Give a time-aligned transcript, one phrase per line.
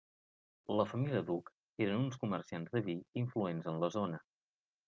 [0.79, 1.51] La família Duc
[1.87, 4.25] eren uns comerciants de vi, influents en la zona.